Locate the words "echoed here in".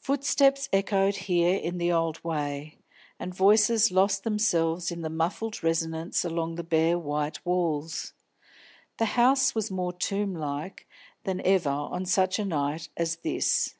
0.72-1.78